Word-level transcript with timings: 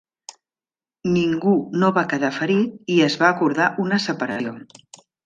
Ningú 1.17 1.53
no 1.83 1.91
va 1.97 2.03
quedar 2.13 2.31
ferit 2.37 2.89
i 2.95 2.97
es 3.09 3.19
va 3.25 3.29
acordar 3.35 3.69
una 3.85 4.01
separació. 4.07 4.57